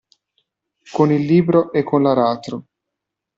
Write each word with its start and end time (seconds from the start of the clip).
Con 0.91 1.11
il 1.11 1.23
libro 1.25 1.71
e 1.71 1.83
con 1.83 2.01
l'aratro. 2.01 2.65